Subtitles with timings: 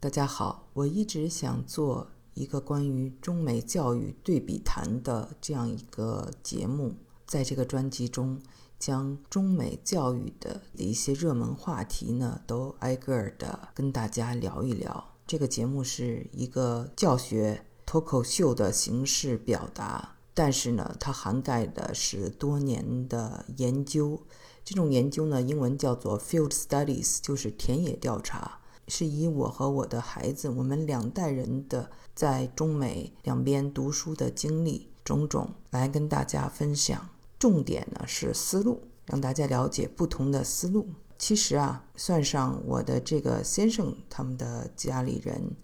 [0.00, 6.94] 大家好，我一直想做一个关于中美教育对比谈的这样一个节目，
[7.26, 8.40] 在这个专辑中，
[8.78, 15.16] 将中美教育的一些热门话题呢，都挨个儿的跟大家聊一聊。
[15.26, 24.22] 这个节目是一个教学脱口秀的形式表达，但是呢，它涵盖的是多年的研究。
[24.64, 28.60] 这种研究呢，英文叫做 field studies，就是田野调查。
[28.88, 37.08] 是以我和我的孩子，我们两代人的在中美两边读书的经历种种来跟大家分享。
[37.38, 40.88] 重点呢是思路，让大家了解不同的思路。
[41.18, 45.54] 其实啊，算上我的这个先生他们的家里人，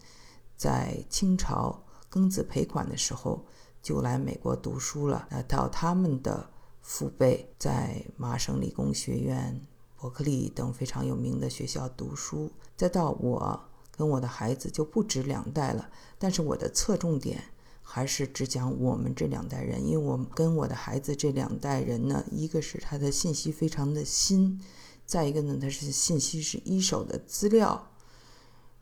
[0.57, 3.45] 在清朝庚子赔款的时候
[3.83, 5.27] 就来美国读书了。
[5.31, 6.49] 那到他们的
[6.83, 9.67] 父辈在麻省理工学院。
[10.05, 13.59] 伯克利等非常有名的学校读书，再到我
[13.91, 15.89] 跟我的孩子就不止两代了。
[16.19, 17.43] 但是我的侧重点
[17.81, 24.61] 还是只讲我们这两代人，因为我跟我的孩子这两代人呢，一个是他的信息非常的新，
[25.07, 27.91] 再一个呢，他是信息是一手的资料，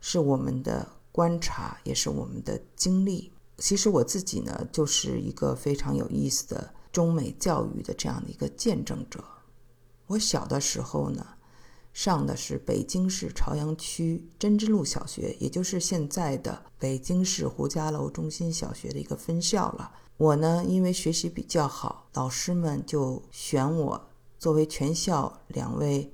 [0.00, 3.32] 是我们的观察，也是我们的经历。
[3.58, 9.22] 其实我自己呢，就是一个非常有意思的中美教育的这样的一个见证者。
[10.12, 11.26] 我小的时候呢，
[11.94, 19.90] 上的是北京市朝阳区针织路小学，也就是现在的北京市胡家楼中心小学的一个分校了。
[20.18, 26.12] 我呢，因为学习比较好，老师们就选我作为全校两位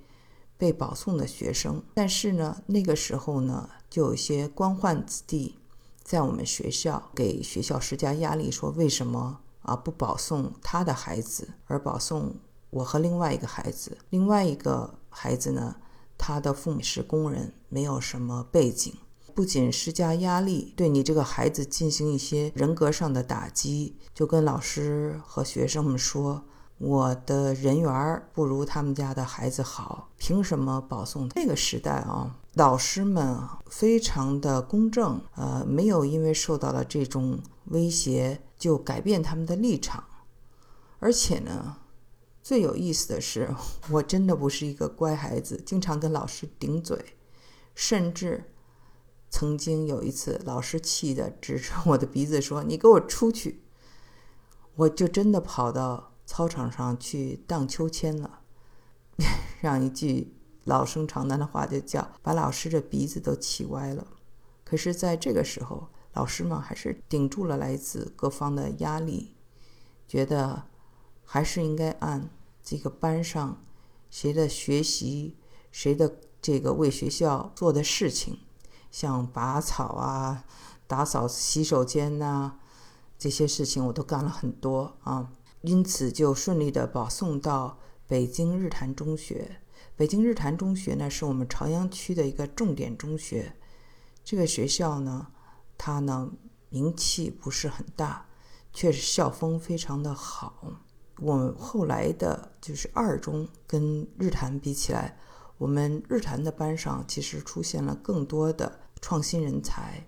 [0.56, 1.82] 被保送的学生。
[1.94, 5.58] 但是呢，那个时候呢，就有些官宦子弟
[6.04, 12.36] 在我们学校给学校施加压力，说为什么啊不保送他的孩子，而保送？
[12.70, 15.76] 我和另外一个孩子，另外一个孩子呢，
[16.18, 18.94] 他的父母是工人，没有什么背景，
[19.34, 26.44] 不仅施加压力，对你这个孩子进行一些人格上的打击，就跟老师和学生们说，
[26.76, 31.26] 我的人缘不如他们家的孩子好，凭什么保送？
[31.34, 33.38] 那个时代啊，老师们
[33.70, 40.04] 非常的公正，呃，没有因为受到了这种威胁就改变他们的立场，
[40.98, 41.78] 而且呢。
[42.48, 43.54] 最有意思的是，
[43.90, 46.98] 我真的不是一个乖孩子，经常跟老师顶嘴，
[47.74, 48.42] 甚至
[49.28, 53.60] 曾经有一次，老师气得指着我的鼻子说：“你给我出去！”
[54.76, 58.40] 我就真的跑到操场上去荡秋千了，
[59.60, 60.34] 让一句
[60.64, 64.06] 老生常谈的话就叫把老师的鼻子都气歪了。
[64.64, 69.36] 可是，在这个时候，老师们还是顶住了来自各方的压力，
[70.08, 70.62] 觉得
[71.26, 72.30] 还是应该按。
[72.70, 73.64] 这个班上，
[74.10, 75.38] 谁的学习，
[75.72, 78.40] 谁的这个为学校做的事情，
[78.90, 80.44] 像拔草啊、
[80.86, 82.58] 打扫洗手间呐，
[83.18, 89.62] 这些事情我都干了很多啊，因此就顺利的保送到北京日坛中学。
[89.96, 93.56] 北京日坛中学呢，是我们朝阳区的一个重点中学。
[94.22, 95.28] 这个学校呢，
[95.78, 96.30] 它呢
[96.68, 98.26] 名气不是很大，
[98.74, 100.82] 却是校风非常的好。
[101.20, 105.18] 我们后来的就是二中跟日坛比起来，
[105.56, 110.06] 我们日坛的班上其实出现了更多的创新人才，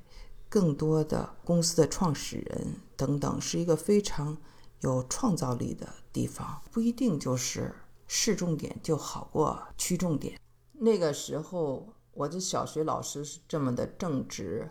[0.49, 4.37] 更多的公司的创始人等等，是一个非常
[4.81, 6.63] 有创造力的地方。
[6.71, 7.75] 不一定就是
[8.07, 10.39] 市重点就好过区重点。
[10.75, 14.71] 那个时候我的小学老师是这么的正直，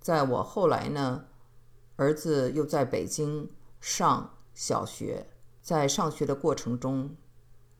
[0.00, 1.26] 在我后来呢，
[1.96, 5.28] 儿子又在北京上小学。
[5.66, 7.16] 在上学的过程中，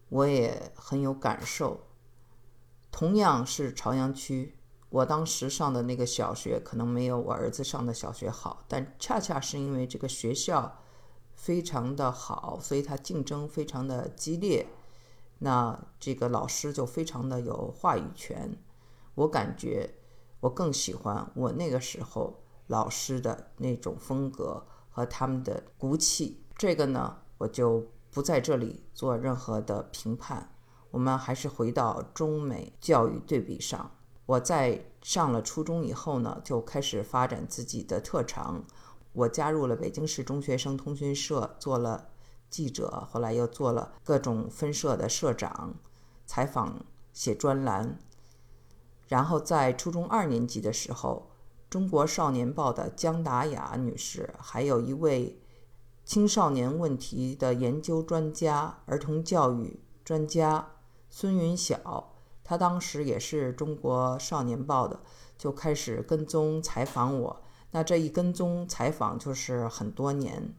[0.09, 1.87] 我也很有感受。
[2.91, 4.59] 同样是朝阳区，
[4.89, 10.81] 我当时上的那个小学可能没有我儿子上的小学好，但恰恰是因为这个学校
[11.37, 14.67] 非常的好，所以它竞争非常的激烈。
[15.39, 18.59] 那这个老师就非常的有话语权。
[19.15, 19.95] 我感觉
[20.41, 26.43] 我更喜欢我那个时候老师的那种风格和他们的骨气。
[26.59, 27.19] 这个呢？
[27.38, 30.50] 我就不在这里做任何的评判，
[30.91, 33.91] 我们还是回到中美教育对比上。
[34.24, 38.65] 我在上了初中以后呢，就开始发展自己的特长。
[39.12, 42.09] 我加入了北京市中学生通讯社，做了
[42.48, 45.74] 记者，后来又做了各种分社的社长，
[46.24, 47.98] 采访、写专栏。
[49.09, 51.30] 然后在初中二年级的时候，
[51.71, 55.38] 《中国少年报》的姜达雅女士，还有一位。
[56.07, 60.69] 青少年问题的研究专家、儿童教育专家
[61.11, 62.15] 孙云晓，
[62.45, 65.01] 他当时也是中国少年报的
[65.37, 67.43] 就开始跟踪采访我。
[67.73, 70.55] 那这一跟踪采访就是很多年。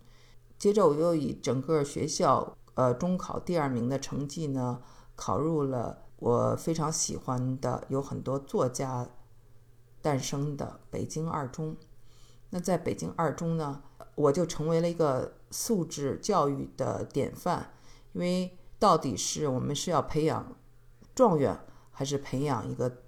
[0.60, 4.82] 接着我又以整个学校呃中考第二名的成绩呢，
[5.16, 9.08] 考入了我非常喜欢的有很多作家
[10.02, 11.78] 诞生的北京二中。
[12.50, 13.82] 那在北京二中呢，
[14.16, 17.74] 我就成为了一个素质教育的典范。
[18.14, 20.56] 因为到底是我们是要培养
[21.14, 21.60] 状元，
[21.92, 23.04] 还是培养一个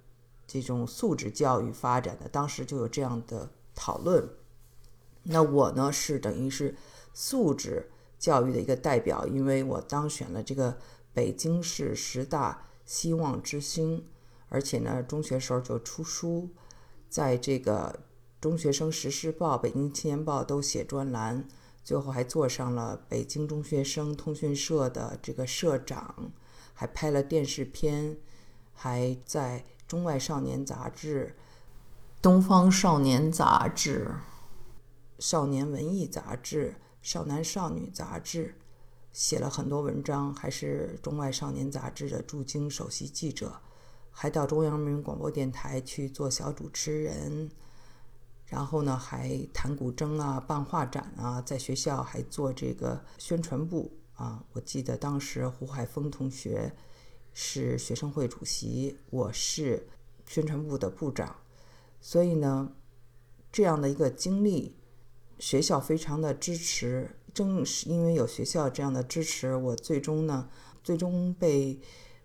[0.46, 2.28] 这种素质教育发展的？
[2.28, 4.28] 当时就有这样的讨论。
[5.24, 6.76] 那我呢，是等于是
[7.12, 10.78] 素质教育的一个代表，因为我当选了这个
[11.12, 14.06] 北京市十大希望之星，
[14.48, 16.48] 而且呢，中学时候就出书，
[17.08, 18.00] 在这个。
[18.40, 21.46] 中学生时事报、北京青年报都写专栏，
[21.82, 26.30] 最后还做上了北京中学生通讯社的这个社长，
[26.74, 28.18] 还拍了电视片，
[28.72, 31.36] 还在中外少年杂志、
[32.22, 34.14] 东方少年杂志、
[35.18, 38.54] 少年文艺杂志、少男少女杂志
[39.12, 43.60] 写了很多文章，还是中外少年杂志的驻京首席记者，
[44.10, 47.50] 还到中央人民广播电台去做小主持人。
[48.50, 54.44] 然后呢，还弹古筝啊，办画展啊，在学校还做这个宣传部啊。
[54.52, 56.74] 我记得当时胡海峰同学
[57.32, 59.88] 是学生会主席，我是
[60.26, 61.36] 宣传部的部长，
[62.00, 62.72] 所以呢，
[63.52, 64.76] 这样的一个经历，
[65.38, 67.16] 学校非常的支持。
[67.32, 70.50] 正是因为有学校这样的支持，我最终呢，
[70.82, 71.80] 最终被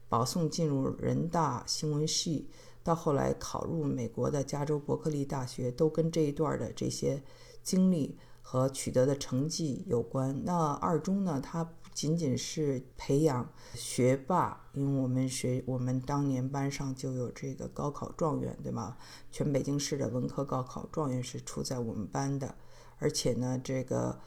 [0.10, 2.50] 保送进入人大新闻系。
[2.86, 7.24] 到后来考入美国的加州伯克利大学，都跟这一段的这些
[7.64, 10.40] 经历和取得的成绩有关。
[10.46, 18.96] 那二中呢，它不仅仅是培养学霸，因为我们学我们当年班上就有这个高考状元，对吗？
[19.32, 22.56] 全北京市的文科高考状元是出在我们班的，
[23.00, 24.20] 而且呢，这个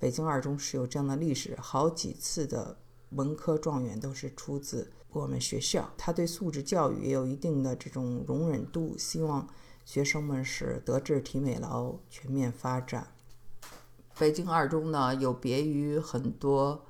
[0.00, 2.76] 北京二中是有这样的历史，好几次的
[3.14, 4.92] 文科状元都是出自。
[5.10, 9.46] 我们学校，他对素质教育也有一定的这种容忍度，希望
[9.84, 13.08] 学生们是德智体美劳全面发展。
[14.18, 16.86] 北京二中呢，有别于很多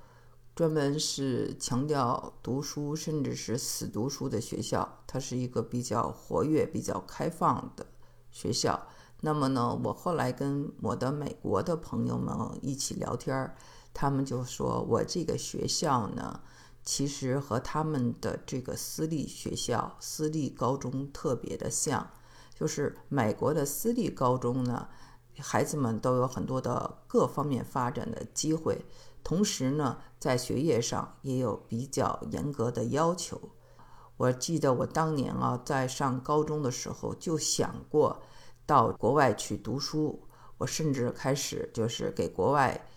[0.54, 7.86] 专门是强调读书甚至是死读书的学校，它是一个比较活跃、比较开放的
[8.30, 8.86] 学校。
[9.20, 13.52] 那么呢，我后来跟我的美国的朋友们一起聊天，
[13.94, 16.40] 他们就说我这个学校呢。
[16.84, 22.10] 其实和他们的这个私立学校、私立高中特别的像，
[22.56, 24.88] 就是美国的私立高中呢，
[25.38, 28.84] 孩子们都有很多的各方面发展的机会，
[29.22, 33.40] 同时呢，在学业上也有比较严格的要求。
[34.16, 38.20] 我记得我当年啊，在上高中的时候就想过
[38.66, 40.24] 到国外去读书，
[40.58, 42.88] 我甚至开始就是给国外。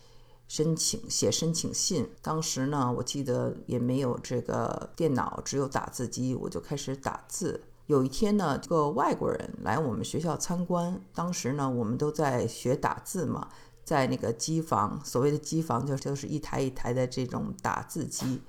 [0.48, 7.64] 申请写申请信，当时呢，我记得也没有这个电脑，只有打字机，我就开始打字。
[7.88, 13.50] 有一天呢，这个外国人来我们学校参观，当时呢，我们都在学打字嘛，
[13.84, 18.42] 在那个机房，所谓的机房就就是一台一台的这种打字机，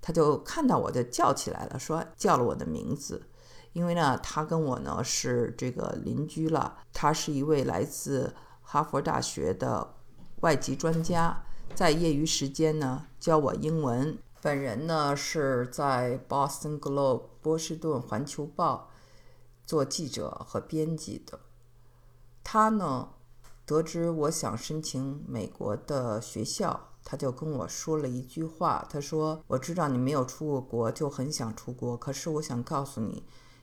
[0.00, 3.22] 他就看到我就叫起来了，说叫了我的名字，
[3.74, 9.94] 因为呢，他跟我呢是这个邻居了，他是一位来自哈佛大学的。
[10.42, 14.18] 外籍专家在业余时间呢教我英文。
[14.40, 18.90] 本人呢是在《Boston Globe》波士顿环球报
[19.64, 21.38] 做记者和编辑的。
[22.42, 23.10] 他呢
[23.64, 28.84] 得知我想申请美国的学校，他就跟我说了一句话。
[28.90, 31.96] 他说：“我知道你没有出过国，就很想出国。
[31.96, 33.22] 可是我想告诉你，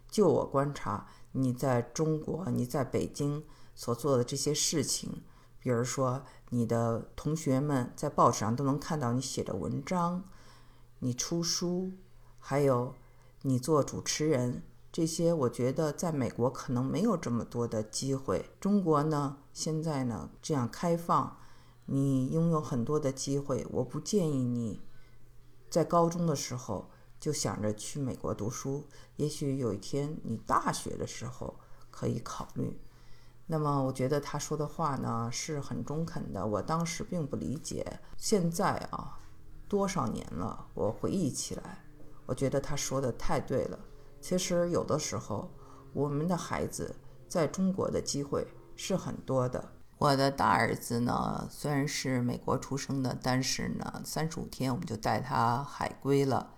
[0.09, 3.43] 就我观察，你在中国，你在北京
[3.75, 5.21] 所做的这些事情。”
[5.59, 10.23] 比如说，你的同学们在报纸上都能看到你写的文章，
[10.99, 11.91] 你出书，
[12.39, 12.95] 还有
[13.41, 18.49] 你做主持人，这些我觉得在美国可能没有这么多的机会。
[18.59, 21.37] 中国呢，现在呢这样开放，
[21.85, 23.67] 你拥有很多的机会。
[23.69, 24.81] 我不建议你
[25.69, 26.89] 在高中的时候
[27.19, 28.87] 就想着去美国读书，
[29.17, 31.59] 也许有一天你大学的时候
[31.91, 32.79] 可以考虑。
[33.51, 37.99] 那么我觉得他说的话呢是很中肯的，我当时并不理解。
[38.15, 39.17] 现在啊，
[39.67, 41.83] 多少年了，我回忆起来，
[42.27, 43.79] 我觉得他说的太对了。
[44.21, 45.49] 其实有的时候，
[45.93, 46.95] 我们的孩子
[47.27, 49.71] 在中国的机会是很多的。
[49.97, 56.53] 我的大儿子呢，虽然是美国出生的，但是呢，三十五天我们就带他海归了。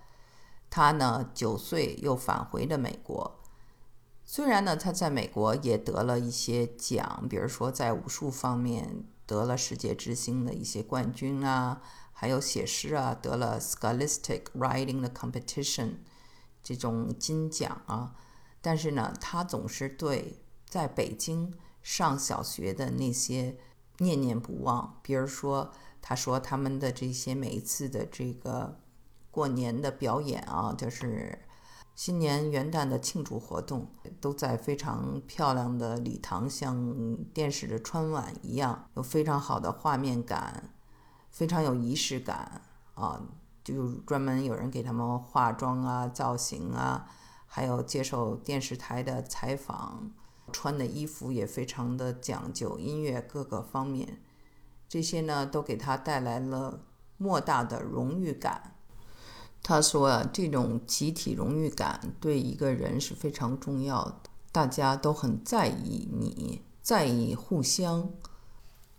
[0.68, 3.40] 他呢，九岁又返回了美国。
[4.34, 11.82] 虽然呢，他在美国也得了一些奖，比如说在武术方面得了世界之星的一些冠军啊，
[12.14, 15.96] 还有写诗啊得了 Scholastic Writing 的 Competition
[16.62, 18.14] 这种金奖啊，
[18.62, 23.58] 但是呢，他总是对在北京上小学的那些
[23.98, 24.98] 念念不忘。
[25.02, 25.70] 比如说，
[26.00, 28.80] 他说他们的这些每一次的这个
[29.30, 31.38] 过年的表演啊，就是。
[31.94, 33.86] 新年元旦的庆祝活动
[34.20, 40.70] 都在非常漂亮的礼堂，像电视的春晚一样，有非常好的画面感，
[41.30, 42.62] 非常有仪式感
[42.94, 43.22] 啊！
[43.62, 47.08] 就专门有人给他们化妆啊、造型啊，
[47.46, 50.10] 还有接受电视台的采访，
[50.50, 54.20] 穿的衣服也非常的讲究，音乐各个方面，
[54.88, 56.80] 这些呢都给他带来了
[57.18, 58.74] 莫大的荣誉感。
[59.64, 64.16] 他说啊：“这种集体荣誉感对一个人是非常重要的，
[64.50, 68.10] 大家都很在意你，在意互相。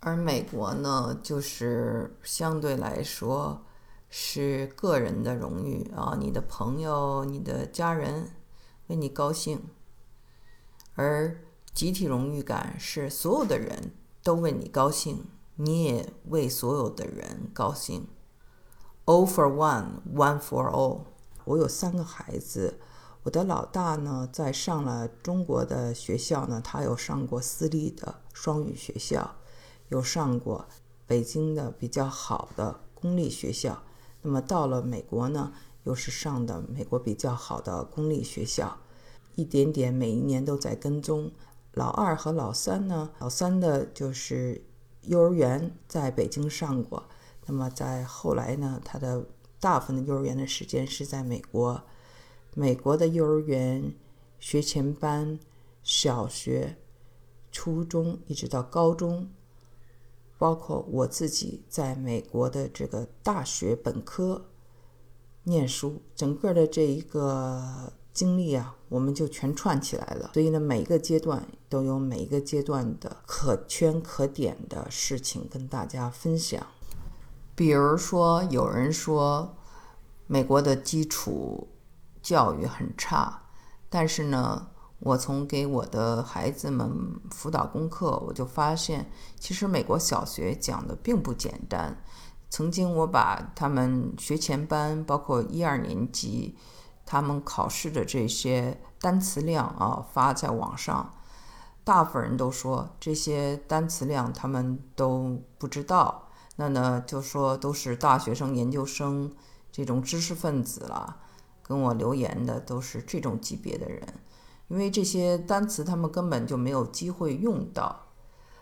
[0.00, 3.62] 而美国呢，就是相对来说
[4.08, 8.30] 是个人的荣誉啊，你的朋友、你的家人
[8.86, 9.62] 为你高兴，
[10.94, 11.38] 而
[11.74, 13.92] 集体荣誉感是所有的人
[14.22, 18.06] 都为你高兴，你也为所有的人高兴。”
[19.06, 21.00] All for one, one for all。
[21.44, 22.80] 我有三个孩子，
[23.22, 29.36] 我的老大呢，在上了中国的学校呢，他有上过私立的双语学校，
[29.90, 30.64] 有上过
[31.06, 33.82] 北京的比较好的公立学校。
[34.22, 38.78] 那么到了美国呢，又是上的美国比较好的公立学校，
[39.34, 41.30] 一点点每一年都在跟踪。
[41.74, 44.64] 老二和老三呢，老三的就是
[45.02, 47.02] 幼儿园在北京上过。
[47.46, 49.26] 那么在后来呢，他的
[49.60, 51.82] 大部分的幼儿园的时间是在美国。
[52.54, 53.94] 美国的幼儿园
[54.38, 55.40] 学前班、
[55.82, 56.76] 小学、
[57.50, 59.28] 初中一直到高中，
[60.38, 64.46] 包括我自己在美国的这个大学本科
[65.42, 70.30] 念书，整个的这一个经历啊，我们就全串起来了。
[70.34, 76.64] 所以呢，每一个阶段都有每一个阶段的可圈可点的事情跟大家分享。
[77.54, 79.56] 比如说，有人说
[80.26, 81.68] 美国的基础
[82.22, 83.42] 教育很差，
[83.88, 84.68] 但是呢，
[84.98, 89.08] 我从给我的孩子们辅导功课，我就发现，
[89.38, 92.02] 其实美国小学讲的并不简单。
[92.50, 96.56] 曾经我把他们学前班，包括一二年级，
[97.06, 101.12] 他们考试的这些单词量啊发在网上，
[101.84, 106.28] 大部分人都说这些单词量他们都不知道。
[106.56, 109.34] 那呢，就说都是大学生、研究生
[109.72, 111.16] 这种知识分子了，
[111.64, 114.00] 跟我留言的都是这种级别的人，
[114.68, 118.06] 因为这些单词他们根本就没有机会用到。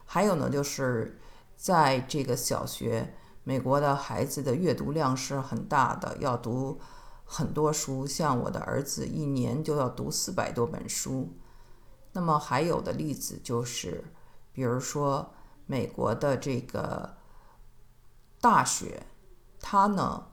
[0.06, 1.20] 还有呢，就是
[1.54, 6.80] 在这个小学，美国的孩子的阅读量是很大的，要读
[7.26, 11.28] 很多书，像我的儿子一年就要读四百多本书。
[12.14, 14.04] 那么还有的例子就是，
[14.50, 15.34] 比如说
[15.66, 17.20] 美国的这个。
[18.42, 19.06] 大学，
[19.60, 20.26] 它呢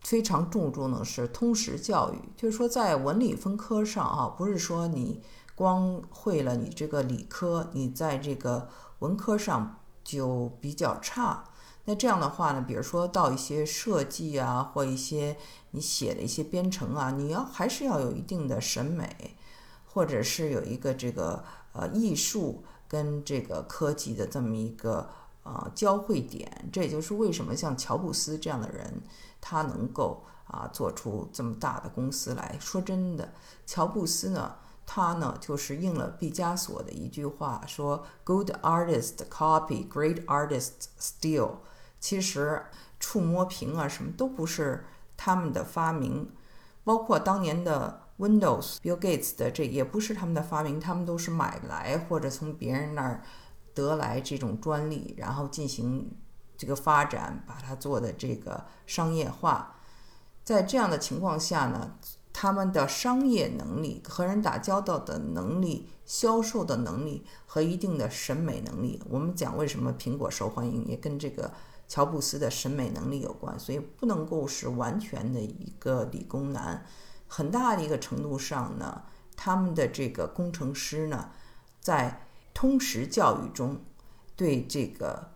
[0.00, 5.20] 非常注重的是通识教育，就是说在文理分科上啊，不是说你
[5.56, 8.68] 光会了你这个理科，你在这个
[9.00, 11.42] 文科上就比较差。
[11.86, 15.36] 那这样的话呢，比如说到一些设计啊，或一些
[15.72, 19.36] 你写的一些编程啊，你要还是要有一定的审美，
[19.84, 25.10] 或者是有一个这个呃艺术跟这个科技的这么一个。
[25.48, 29.00] 啊，交汇点，这也就是为什么像乔布斯这样的人，
[29.40, 32.82] 他能够啊做出这么大的公司来说。
[32.82, 33.32] 真的，
[33.64, 41.52] 乔布斯呢，他呢就是应了毕加索的一句话，说 “Good artists copy, great artists steal”。
[41.98, 42.66] 其实
[43.00, 44.84] 触摸屏啊什么都不是
[45.16, 46.30] 他们的发明，
[46.84, 53.22] 包括当年的 Windows，Bill Gates 的这也不是他们的发明，他们都是买来或者从别人那儿。
[53.82, 56.10] 得来这种专利，然后进行
[56.56, 59.76] 这个发展，把它做的这个商业化。
[60.44, 61.96] 在这样的情况下呢，
[62.32, 71.52] 他们的商业能力、和人打交道的能力、销售的能力和一定的审美能力，我们讲为什么苹果受欢迎，也跟这个
[71.86, 73.58] 乔布斯的审美能力有关。
[73.58, 76.84] 所以不能够是完全的一个理工男，
[77.26, 79.02] 很大的一个程度上呢，
[79.36, 81.30] 他们的这个工程师呢，
[81.80, 82.22] 在。
[82.58, 83.80] 通识教育中，
[84.34, 85.30] 对这个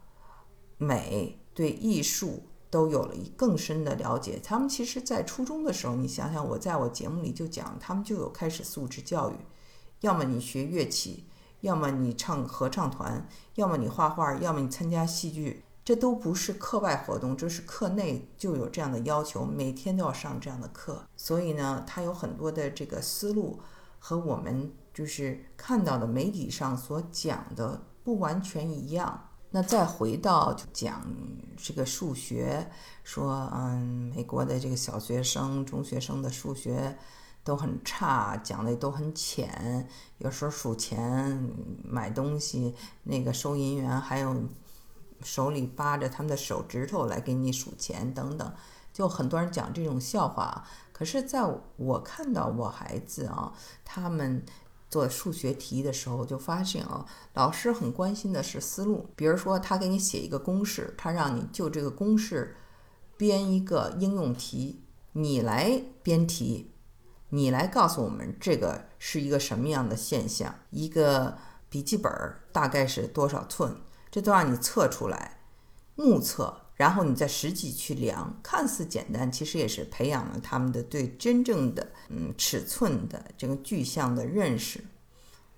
[0.76, 4.40] 美、对艺术都有了一更深的了解。
[4.42, 9.34] 他们其实，在初中的时候，你想想，我在我节目里就讲，他们就有开始素质教育，
[10.00, 11.28] 要么你学乐器，
[11.60, 15.62] 要么你唱合唱团，要么你画画，要么你参加戏剧。
[15.84, 21.06] 这都不是课外活动，这是课内就有这样的要求，每天都要上这样的课。
[21.16, 23.60] 所以呢，他有很多的这个思路
[24.00, 29.28] 和我们就是看到的媒体上所讲的不完全一样。
[29.50, 31.06] 那再回到讲
[31.56, 32.70] 这个数学，
[33.04, 36.96] 说嗯，美国的这个小学生、中学生的数学
[37.44, 41.50] 都很差，讲的都很浅，有时候数钱、
[41.84, 44.36] 买东西，那个收银员还有。
[45.24, 48.52] 手里扒着他们的手指头来给你数钱等等，
[48.92, 50.66] 就很多人讲这种笑话。
[50.92, 51.44] 可是，在
[51.76, 53.52] 我看到我孩子啊，
[53.84, 54.44] 他们
[54.92, 59.08] 做数学题的时候，就发现啊，老师很关心的是思路。
[59.16, 62.54] 比如说，他给你写一个公式，他让你就这个公式
[63.16, 64.82] 编一个应用题，
[65.12, 66.72] 你来编题，
[67.30, 70.54] 你来告诉我们这个是一个什么样的现象。
[70.68, 71.38] 一个
[71.70, 72.12] 笔记本
[72.52, 73.74] 大概是多少寸？
[74.10, 75.40] 这都让你测出来，
[75.94, 84.82] 目测，然后你再实际去量，看似简单，其实也是培养了他们的对真正的嗯尺寸的这个具象的认识。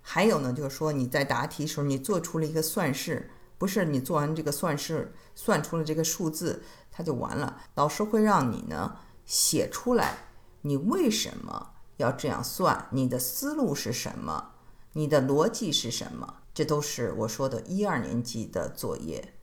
[0.03, 7.59] 还有呢，就是说你在答题时候，你做出了一个算式，不是你做完这个算式算出了这个数字，它就完了。
[7.73, 10.27] 老师会让你呢写出来，
[10.61, 12.87] 你为什么要这样算？
[12.91, 14.51] 你的思路是什么？
[14.93, 16.35] 你的逻辑是什么？
[16.53, 19.33] 这都是我说的一二年级的作业，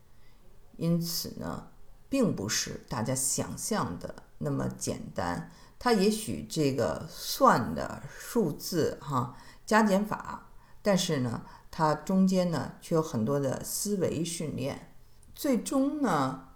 [0.76, 1.66] 因此呢，
[2.12, 5.50] 并不是大家想象的那么简单。
[5.78, 10.50] 它也许这个算的数字哈加减法，
[10.82, 14.92] 但是呢，它中间呢却有很多的思维训练。
[15.34, 16.48] 最终呢，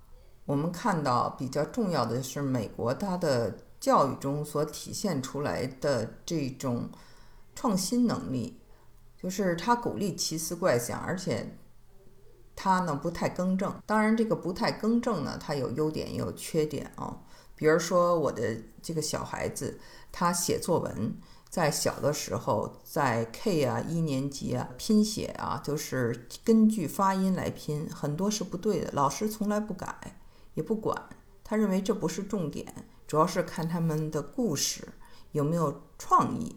[0.45, 6.91] 我们看到比较重要的是美国它的教育中所体现出来的这种
[7.55, 8.61] 创新能力。
[9.17, 11.57] 就是他鼓励奇思怪想，而且
[12.57, 13.73] 他呢不太更正。
[13.87, 17.23] 当然，这个不太更正呢，它有优点也有缺点啊。
[17.55, 19.79] 比如说，我的这个小孩子，
[20.11, 21.17] 他写作文，
[21.49, 28.91] 在小的时候，在 K 啊一年级啊拼写啊，就是根据发音来拼，很多是不对的。
[28.93, 30.19] 老师从来不改，
[30.55, 31.11] 也不管，
[31.45, 32.75] 他认为这不是重点，
[33.07, 34.87] 主要是看他们的故事
[35.33, 36.57] 有没有创意。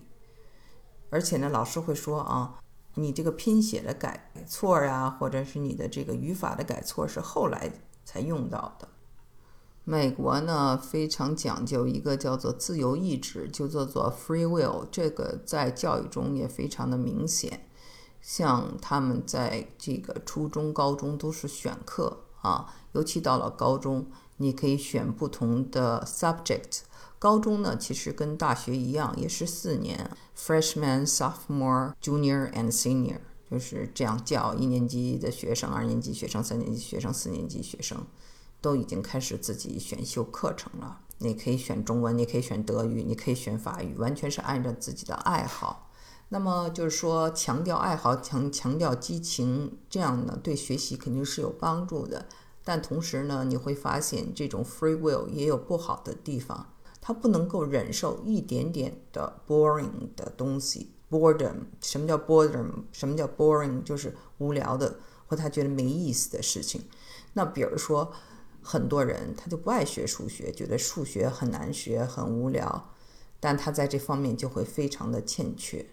[1.10, 2.60] 而且呢，老师会说啊，
[2.96, 7.72] 你这个拼写的改错啊，或者是你的这个语法的改错是后来
[8.04, 8.88] 才用到的。
[9.86, 17.66] 美国呢非常讲究一个叫做自由意志，就叫做 free will，这个在教育中也非常的明显。
[18.22, 26.82] 像他们在这个初中、高中都是选课啊，尤其到了高中，你可以选不同的 subject。
[27.20, 33.18] 高中呢，其实跟大学一样，也是四年，freshman、sophomore、junior and senior，
[33.52, 34.56] 就是这样叫。
[34.56, 38.08] 一年级的学生、二年级学生、三年级学生、四年级学生，
[38.62, 41.02] 都已经开始自己选修课程了。
[41.18, 45.92] 你可以选中文，你可以选德语，你可以选法语，完全是按照自己的爱好。
[46.30, 52.28] 那么就是说，强调爱好，强强调激情，这样呢，对学习肯定是有帮助的。
[52.64, 56.68] 但同时呢，你会发现这种 free will 也有不好的地方。
[57.10, 61.56] 他不能够忍受一点点的 boring 的东西，boredom。
[61.82, 62.84] 什么叫 boredom？
[62.92, 63.82] 什么叫 boring？
[63.82, 66.84] 就是无聊的或他觉得没意思的事情。
[67.34, 68.14] 那比如说，
[68.62, 72.92] 很多人他就不爱学数学，觉得数学很难学、很无聊，
[73.40, 75.84] 但他在这方面就会非常的欠缺。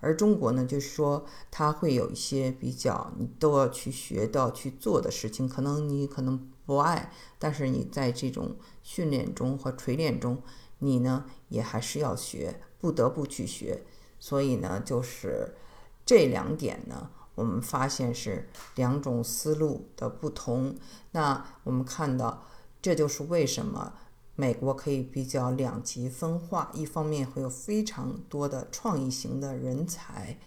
[0.00, 8.56] 而中国呢，就是说他会有一些比较你都要去学、都要去做的事情，可能你可能不爱，但是你在这种。
[8.88, 10.40] 训练中和锤炼中，
[10.78, 13.82] 你呢也还是要学，不得不去学。
[14.20, 15.56] 所以呢，就是
[16.04, 20.76] 这两点呢，我们发现是两种思路的不同。
[21.10, 22.46] 那我们看到，
[22.80, 23.92] 这就是为什么
[24.36, 30.38] 美国可以比较两极分化：一方面会有非常多的创意型的人才，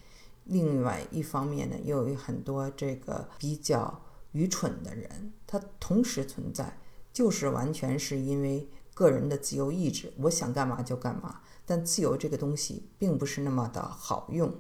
[0.46, 4.02] 另外一方面呢，又有很多这个比较
[4.32, 6.78] 愚蠢的人，他同时存在。
[7.12, 11.42] 就是完全是因为个人的自由意志，我想干嘛就干嘛。
[11.66, 14.54] 但自由这个东西并不是那么的好用。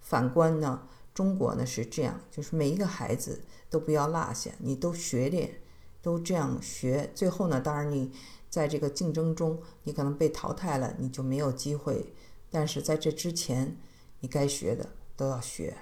[0.00, 5.60] 反观呢，中国呢是这样，就是每一个孩子都不要落下，你都学点，
[6.00, 7.10] 都这样学。
[7.14, 8.12] 最后呢，当然你
[8.48, 12.14] 在这个竞争中，你可能被淘汰了，你就没有机会。
[12.50, 13.76] 但是在这之前，
[14.20, 15.76] 你该学的都要学。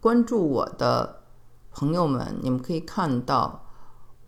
[0.00, 1.24] 关注我的
[1.78, 3.66] 朋友们，你们可以看到。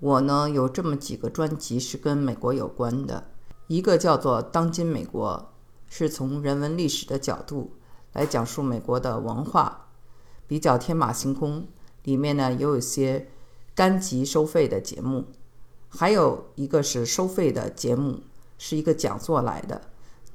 [0.01, 3.31] 我呢有这么几个专辑是跟美国有关的，
[3.69, 5.51] 一个叫做《当今美国》，
[5.93, 7.73] 是从人文历史的角度
[8.13, 9.87] 来讲述美国的文化，
[10.47, 11.67] 比较天马行空。
[12.03, 13.29] 里面呢也有一些
[13.75, 15.25] 单集收费的节目，
[15.89, 18.21] 还有一个是收费的节目，
[18.59, 19.81] 是一个讲座来的，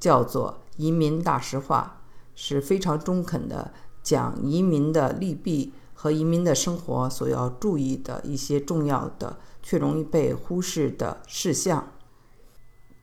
[0.00, 2.02] 叫做《移民大实话》，
[2.34, 3.72] 是非常中肯的
[4.02, 11.92] 讲移民的利弊和移民的生活所要注意的一些重要的却容易被忽视的事项。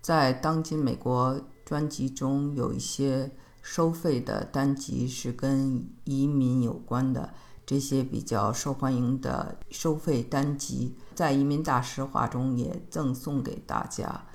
[0.01, 7.33] 在当今美国专辑中有一些收费的单集是跟移民有关的。
[7.63, 14.25] 这些比较受欢迎的收费单集，在《移民大实话》中也赠送给大家。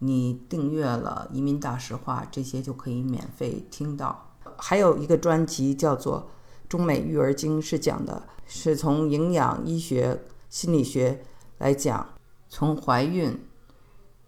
[0.00, 4.34] 你订阅了《移民大实话》，这些就可以免费听到。
[4.58, 6.20] 还有一个专辑叫做
[6.72, 11.22] 《中美育儿经》，是讲的是从营养、医学、心理学
[11.58, 12.14] 来讲，
[12.48, 13.38] 从怀孕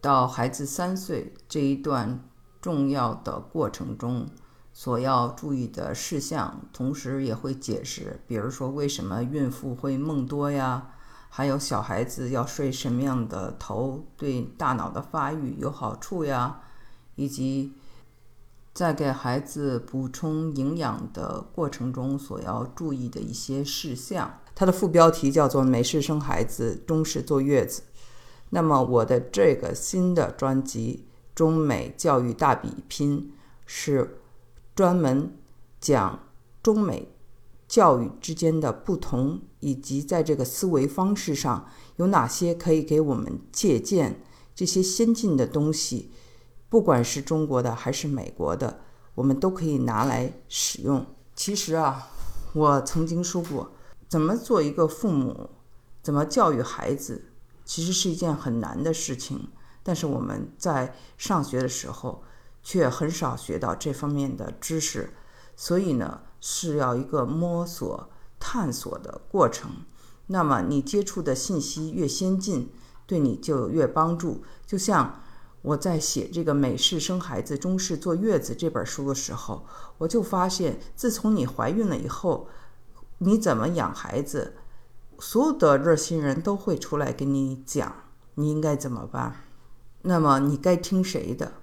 [0.02, 2.22] 到孩子三岁这一段
[2.60, 4.28] 重要的过程中。
[4.74, 10.90] 所要注意的事项，同时也会解释，比如说为什么孕妇会梦多呀，
[11.30, 16.60] 还有小孩子要睡什么样的头对大脑的发育有好处呀，
[17.14, 17.72] 以及
[18.74, 24.40] 在给孩子补充营养的过程中所要注意的一些事项。
[24.54, 27.82] 它的副标题叫做“美式生孩子，中式坐月子”。
[28.50, 33.20] 那么我的这个新的专辑《中美教育大比拼》
[33.64, 34.18] 是。
[34.76, 35.36] 专门
[35.80, 36.18] 讲
[36.60, 37.14] 中美
[37.68, 44.20] 教育之间的不同，以及在这个思维方式上有哪些可以给我们借鉴。
[44.52, 46.10] 这些先进的东西，
[46.74, 48.80] 不管是中国的还是美国的，
[49.14, 51.06] 我们都可以拿来使用。
[51.36, 52.08] 其实啊，
[52.52, 53.70] 我曾经说过，
[54.08, 55.50] 怎么做一个父母，
[56.02, 57.26] 怎么教育孩子，
[57.64, 59.50] 其实是一件很难的事情。
[59.84, 62.24] 但是我们在上学的时候，
[62.60, 65.14] 却很少学到这方面的知识，
[65.54, 68.10] 所以呢是要一个摸索、
[68.40, 69.70] 探索的过程。
[70.26, 72.72] 那么你接触的信息越先进，
[73.06, 74.42] 对你就越帮助。
[74.66, 75.20] 就像
[75.64, 79.64] 我在写这个《美式生孩子，中式坐月子》这本书的时候，
[79.96, 82.48] 我就发现，自从你怀孕了以后，
[83.16, 84.56] 你怎么养孩子，
[85.18, 89.36] 所有的热心人都会出来跟你讲你应该怎么办。
[90.02, 91.54] 那么你该听谁的？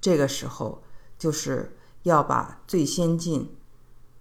[0.00, 0.82] 这个时候，
[1.16, 3.56] 就是要把最先进、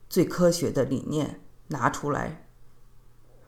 [0.08, 2.47] 最科学的理念拿出来，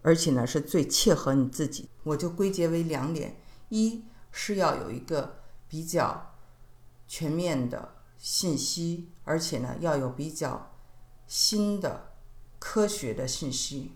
[0.02, 1.88] 而且呢是最切合你自己。
[2.02, 5.39] 我就归结为两点：一是要有一个
[5.70, 6.34] 比较
[7.08, 10.72] 全面的信息，而且呢要有比较
[11.28, 12.12] 新的
[12.58, 13.92] 科学的信息；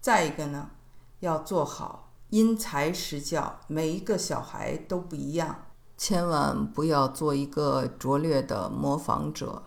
[0.00, 0.70] 再一个呢，
[1.20, 5.66] 要做好因材施教，每一个小孩都不一样。
[5.98, 9.62] 千万不要做一个拙劣的模仿者，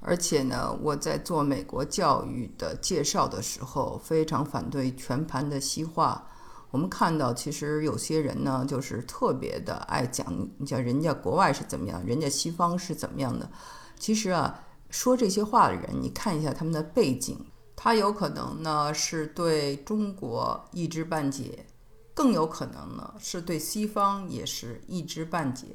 [0.00, 6.26] 而且呢，我在做美国教育的介绍的时候，非常反对全盘的西化。
[6.70, 10.26] 我们看到，其实有些人呢，就是特别的爱讲，
[10.58, 13.50] 你像人家国外是怎么样，人家西方是怎么样的。
[13.98, 17.38] 其实啊，说这些话的人，你看一下他们的背景，
[17.74, 21.66] 他有可能呢是对中国一知半解。
[22.12, 25.68] 更有可能呢，是对西方也是一知半解，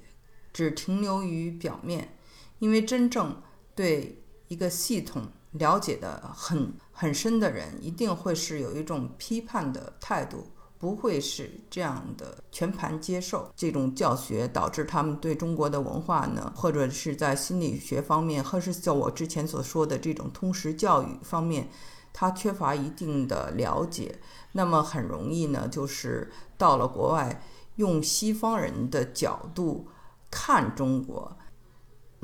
[0.54, 2.18] 只停留于表面。
[2.60, 3.36] 因为真正
[3.74, 21.70] 对一个系统了解的很很深的人，一定会是有一种批判的态度，不会是这样的全盘接受这种教学，导致他们对中国的文化呢，或者是在心理学方面，或是像我之前所说的这种通识教育方面。
[22.18, 24.20] 他缺乏一定的了解，
[24.54, 27.44] 那么很容易呢，就是到了国外，
[27.76, 29.90] 用西方人的角度
[30.32, 31.38] 看中国。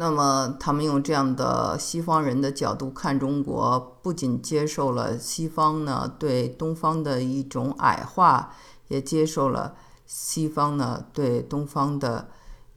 [0.01, 8.51] 那么他们用这样的西方人的角度看中国，不仅接受了西方呢对东方的一种矮化，
[8.87, 9.75] 也接受了
[10.07, 12.29] 西方呢对东方的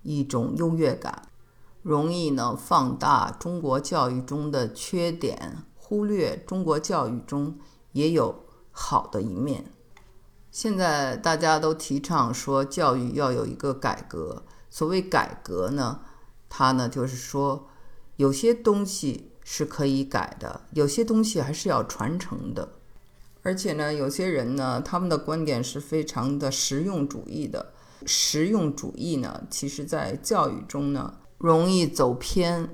[0.02, 1.22] 一种优越感，
[1.80, 5.64] 容易呢放大中国教育中的缺点。
[5.76, 7.58] 忽略中国教育中
[7.92, 9.72] 也有好的一面。
[10.50, 14.42] 现在大家都提倡说教育要有一个改革。
[14.68, 16.00] 所谓改革呢，
[16.56, 17.66] 他呢就是说
[18.14, 22.74] 有些东西是可以改的，有些东西还是要传承的。
[23.42, 27.72] 而且呢，有些人呢，他们的观点是非常的实用主义的。
[28.06, 32.70] 实用主义呢，其实在教育中呢容易走偏，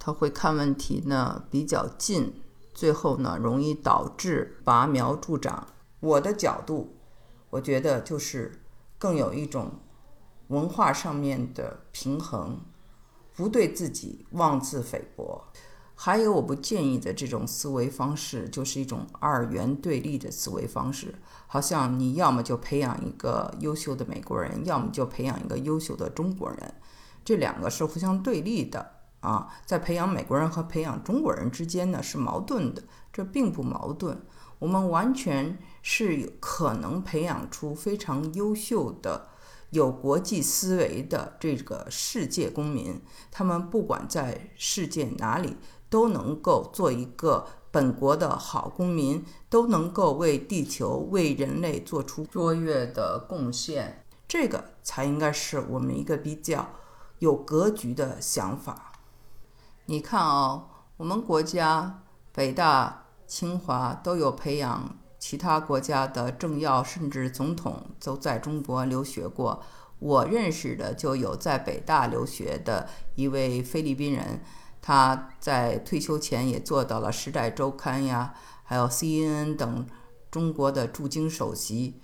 [0.00, 2.42] 他会看问题呢比较近。
[2.74, 5.68] 最后呢，容易导致拔苗助长。
[6.00, 6.96] 我的角度，
[7.50, 8.60] 我觉得就是
[8.98, 9.70] 更有一种
[10.48, 12.60] 文化上面的平衡，
[13.34, 15.44] 不对自己妄自菲薄。
[15.94, 21.14] 还有我不建议的这种思维方式，就是一种二元对立的思维方式，
[21.46, 26.74] 好像你要么就培养一个优秀的美国人，要么就培养一个优秀的中国人，
[27.24, 28.90] 这两个是互相对立的
[29.20, 29.48] 啊。
[29.64, 34.20] 在培养美国人和培养中国人之间呢是矛盾的，这并不矛盾。
[34.58, 39.28] 我们完全是有可能培养出非常优秀的。
[39.72, 45.56] 有国际思维的这个世界公民，他们不管在世界哪里，
[45.88, 54.04] 都能够做一个本国的好公民，都能够为地球、为人类做出卓越的贡献。
[54.28, 56.68] 这个才应该是我们一个比较
[57.20, 58.92] 有格局的想法。
[59.86, 60.66] 你看啊，
[60.98, 64.98] 我们国家北大、清华都有培养。
[65.22, 69.62] 其他国家的政要甚至总统都在中国留学过。
[70.00, 74.40] 我认识的就有在北大留学的一位菲律宾人，
[74.82, 79.86] 他在退休前也做到了《时代周刊》呀，还有 CNN 等
[80.28, 82.00] 中国的驻京首席，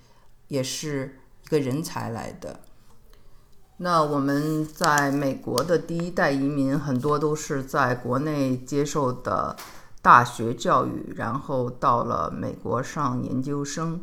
[0.47, 2.61] 也是一个人才来的。
[3.79, 9.57] 那我们在美国的第一代移民很多都是在国内接受的。
[10.01, 14.03] 大学教育，然后到了美国上研究生。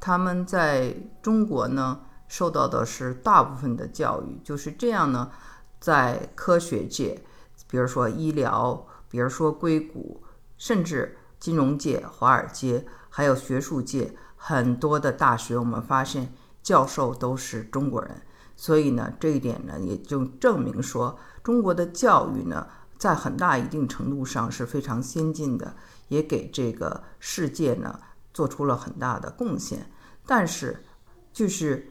[0.00, 5.30] 他们在中国呢，受到的是大部分的教育，就是这样呢。
[5.78, 7.22] 在科学界，
[7.68, 10.22] 比如说医疗，比如说硅谷，
[10.56, 16.32] 甚至金融界、华尔街，还有学术界，很多的大学，我们发现
[16.62, 18.22] 教授都是中国人。
[18.56, 22.66] 所以呢，这一点呢，也就证明说，中国的教育呢。
[23.02, 25.74] 在很大一定程度上是非常先进的，
[26.06, 27.98] 也给这个世界呢
[28.32, 29.90] 做出了很大的贡献。
[30.24, 30.84] 但是，
[31.32, 31.90] 就是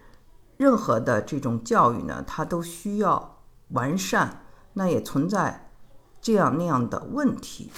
[0.55, 5.73] 任何的这种教育呢，它都需要完善，那也存在
[6.21, 7.69] 这样那样的问题。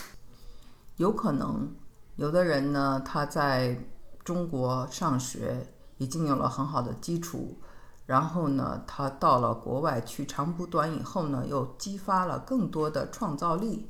[0.98, 1.74] 有可能
[2.18, 3.84] 有的人呢，他在
[4.24, 7.60] 中国上学已经有了很好的基础。
[8.06, 13.90] 然后呢，他到了国外取长补短以后呢，又激发了更多的创造力。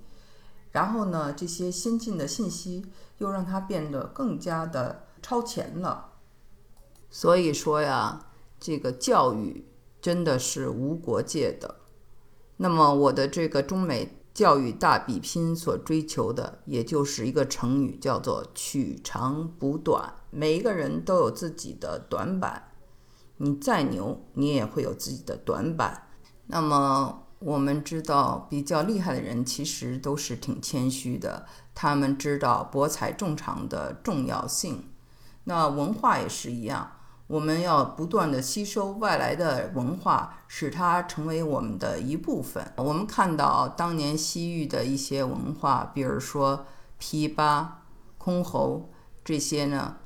[0.71, 2.86] 然后呢，这些先进的信息
[3.17, 6.12] 又让他变得更加的超前了。
[7.10, 8.28] 所以说呀，
[8.60, 9.67] 这个教育
[10.02, 11.76] 真的是无国界的。
[12.58, 20.13] 那么我的这个中美教育大比拼所追求的，也就是一个成语，叫做取长补短。
[20.30, 22.73] 每一个人都有自己的短板。
[23.43, 26.08] 你再牛，你也会有自己的短板。
[26.47, 34.88] 那么我们知道，比较厉害的人其实都是挺谦虚的，他们知道博采众长的重要性。
[35.43, 36.89] 那文化也是一样，
[37.27, 42.71] 我们要不断的吸收外来的文化，使它成为我们的一部分。
[42.77, 46.65] 我们看到当年西域的一些文化，比如说
[46.97, 47.65] 琵琶、
[48.17, 48.84] 箜篌
[49.21, 49.97] 这些呢，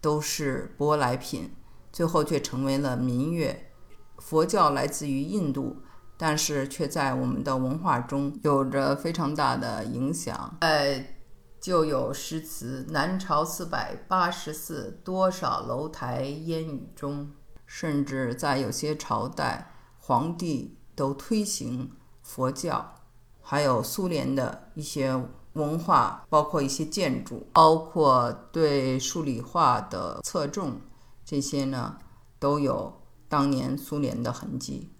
[0.00, 1.50] 都是舶来品。
[1.94, 3.70] 最后却成为了民乐。
[4.18, 5.76] 佛教来自于印度，
[6.16, 10.56] 但是却在我们的文化中有着非常大的影响。
[10.60, 11.18] 哎，
[11.60, 17.30] 就有诗词：“南朝四百八十寺，多少楼台烟雨中。”
[17.64, 22.94] 甚至在有些朝代，皇帝都推行佛教。
[23.40, 25.14] 还有苏联的一些
[25.52, 30.80] 文化，包括一些建筑，包括对数理化的侧重。
[31.24, 31.96] 这些呢
[32.38, 34.90] 都有当年苏联的痕迹。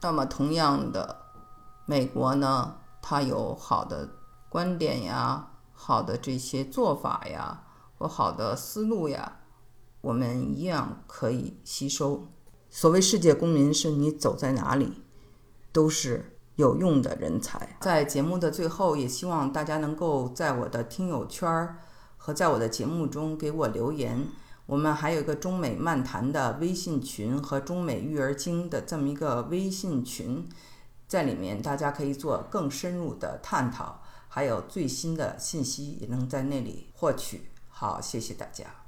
[0.00, 1.22] 那么同样的，
[1.86, 4.08] 美国呢，它有好的
[4.48, 7.64] 观点呀，好的这些做法呀，
[7.96, 9.40] 和好的思路呀，
[10.02, 12.28] 我们一样可以吸收。
[12.70, 15.02] 所谓世界公民，是你走在哪里
[15.72, 17.76] 都是有用的人才。
[17.80, 21.78] 在节目的最后，也希望大家能够在我的听友圈儿
[22.16, 24.28] 和在我的节目中给我留言。
[24.68, 30.46] 我们还有一个中美漫谈的微信群和中美育儿经的这么一个微信群，
[31.06, 37.48] 在里面大家可以做更深入的探讨，还有最新的信息也能在那里获取。
[37.70, 38.78] 好，谢谢大家。